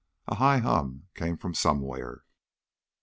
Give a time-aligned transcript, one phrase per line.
[0.25, 2.23] A high hum came from somewhere.